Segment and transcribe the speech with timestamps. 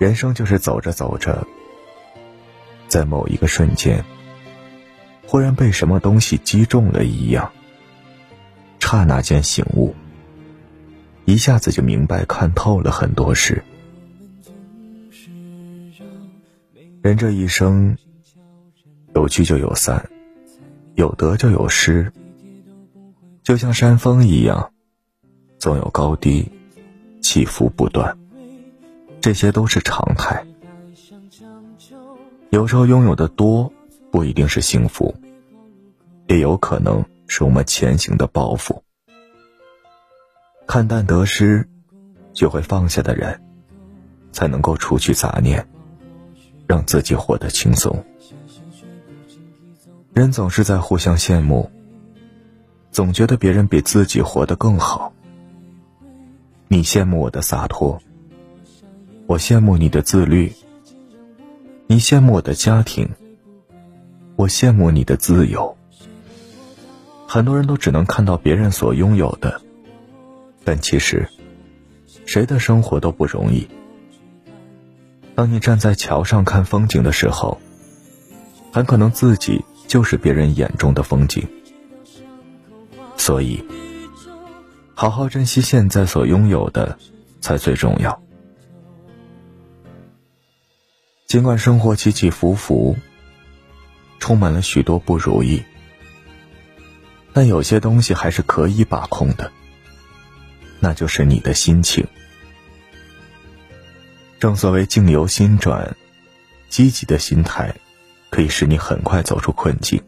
[0.00, 1.46] 人生就是走着走着，
[2.88, 4.02] 在某一个瞬间，
[5.26, 7.52] 忽然被什么东西击中了一样，
[8.78, 9.94] 刹那间醒悟，
[11.26, 13.62] 一下子就明白看透了很多事。
[17.02, 17.94] 人这一生，
[19.14, 20.08] 有聚就有散，
[20.94, 22.10] 有得就有失，
[23.42, 24.72] 就像山峰一样，
[25.58, 26.50] 总有高低，
[27.20, 28.16] 起伏不断。
[29.20, 30.44] 这些都是常态。
[32.50, 33.72] 有时候拥有的多，
[34.10, 35.14] 不一定是幸福，
[36.26, 38.80] 也有可能是我们前行的包袱。
[40.66, 41.68] 看淡得失，
[42.32, 43.40] 学会放下的人，
[44.32, 45.68] 才能够除去杂念，
[46.66, 48.04] 让自己活得轻松。
[50.12, 51.70] 人总是在互相羡慕，
[52.90, 55.12] 总觉得别人比自己活得更好。
[56.68, 58.00] 你羡慕我的洒脱。
[59.30, 60.52] 我羡慕你的自律，
[61.86, 63.10] 你羡慕我的家庭，
[64.34, 65.76] 我羡慕你的自由。
[67.28, 69.62] 很多人都只能看到别人所拥有的，
[70.64, 71.28] 但其实，
[72.26, 73.68] 谁的生活都不容易。
[75.36, 77.60] 当你站在桥上看风景的时候，
[78.72, 81.46] 很可能自己就是别人眼中的风景。
[83.16, 83.64] 所以，
[84.96, 86.98] 好好珍惜现在所拥有的，
[87.40, 88.20] 才最重要。
[91.30, 92.96] 尽管生活起起伏伏，
[94.18, 95.62] 充满了许多不如意，
[97.32, 99.52] 但有些东西还是可以把控的，
[100.80, 102.04] 那就是你的心情。
[104.40, 105.96] 正所谓境由心转，
[106.68, 107.72] 积极的心态
[108.28, 110.02] 可以使你很快走出困境，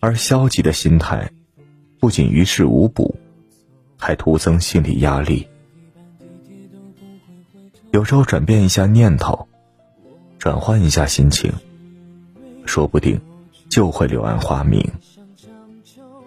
[0.00, 1.32] 而消极的心态
[1.98, 3.18] 不仅于事无补，
[3.96, 5.48] 还徒增心理压力。
[7.92, 9.48] 有时候转变一下念头。
[10.46, 11.52] 转换一下心情，
[12.66, 13.20] 说不定
[13.68, 14.92] 就会柳暗花明。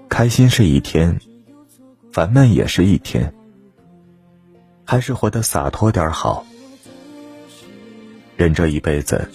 [0.10, 1.22] 开心是一天，
[2.12, 3.34] 烦闷也是一天，
[4.84, 6.46] 还是活得洒脱点好。
[8.36, 9.30] 人这一辈子，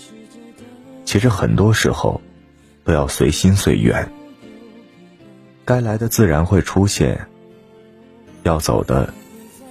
[1.07, 2.21] 其实很多时候
[2.85, 4.13] 都要随心随缘。
[5.65, 7.27] 该来的自然会出现，
[8.43, 9.15] 要走的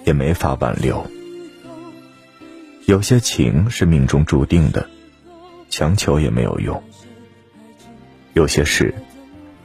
[0.05, 1.05] 也没法挽留。
[2.87, 4.89] 有些情是命中注定的。
[5.75, 6.83] 强求也没有用。
[8.33, 8.93] 有些事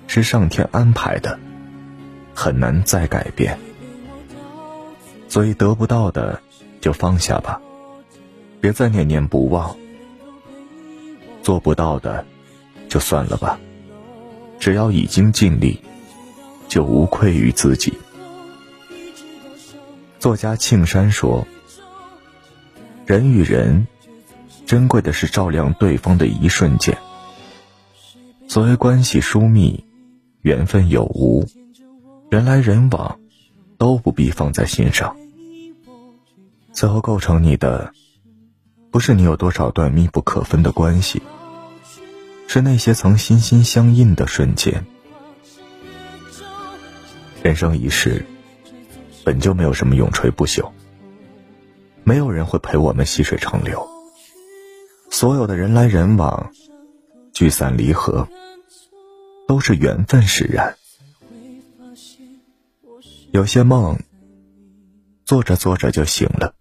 [0.07, 1.39] 是上天安排的，
[2.35, 3.59] 很难再改变。
[5.29, 6.41] 所以得不到的
[6.81, 7.61] 就放下吧，
[8.59, 9.77] 别再念念不忘。
[11.43, 12.25] 做不到的
[12.89, 13.61] 就算了吧，
[14.59, 15.79] 只要已经尽力，
[16.69, 17.93] 就无愧于自己。
[20.19, 21.47] 作家庆山说
[23.05, 23.87] ：“人与人。”
[24.69, 26.99] 珍贵的是照亮对方的一瞬间。
[28.49, 29.83] 所谓关系疏密，
[30.43, 31.47] 缘分有无，
[32.29, 33.19] 人来人往，
[33.79, 35.17] 都不必放在心上。
[36.75, 37.95] 最后构成你的，
[38.91, 41.23] 不是你有多少段密不可分的关系，
[42.47, 44.85] 是那些曾心心相印的瞬间。
[47.43, 48.23] 人生一世，
[49.25, 50.71] 本就没有什么永垂不朽，
[52.05, 53.98] 没有人会陪我们细水长流。
[55.19, 56.53] 所有的人来人往，
[57.33, 58.29] 聚散离合，
[59.49, 60.77] 都是缘分使然。
[63.33, 63.99] 有些梦，
[65.25, 66.53] 做着做着就醒了；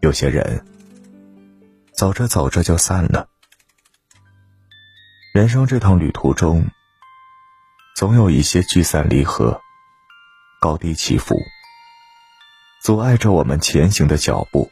[0.00, 0.64] 有些人，
[1.92, 3.28] 走着走着就散了。
[5.34, 6.64] 人生这趟旅途中，
[7.94, 9.60] 总有一些聚散离合，
[10.58, 11.36] 高低起伏，
[12.82, 14.70] 阻碍着我们前行的脚步。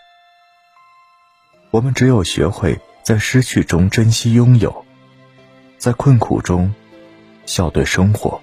[1.73, 4.85] 我们只有学会在失去中珍惜拥有，
[5.79, 6.75] 在困苦中
[7.47, 8.43] 笑对生活，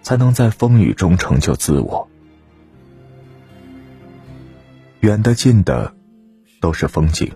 [0.00, 2.08] 才能在风雨中成就自我。
[5.00, 5.92] 远的近的
[6.60, 7.32] 都是风景，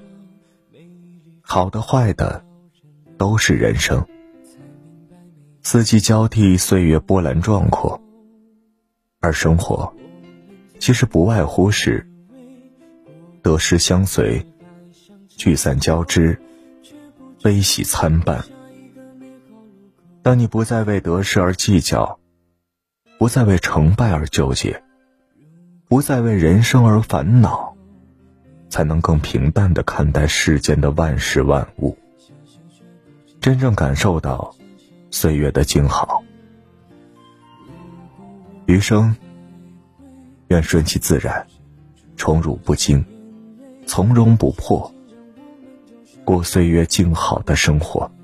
[1.42, 2.44] 好的坏的
[3.16, 4.06] 都是人生。
[5.60, 8.00] 四季交替，岁月波澜壮阔，
[9.18, 9.92] 而生活
[10.78, 12.08] 其实不外乎是
[13.42, 14.46] 得失相随。
[15.38, 16.36] 聚散交织，
[17.44, 18.44] 悲喜参半。
[20.20, 22.18] 当你不再为得失而计较，
[23.18, 24.82] 不再为成败而纠结，
[25.86, 27.76] 不再为人生而烦恼，
[28.68, 31.96] 才能更平淡的看待世间的万事万物，
[33.40, 34.56] 真正感受到
[35.12, 36.20] 岁月的静好。
[38.66, 39.14] 余生，
[40.48, 41.46] 愿顺其自然，
[42.16, 43.02] 宠辱不惊。
[43.86, 44.92] 从容不迫，
[46.28, 48.17] 过岁月静好的生活。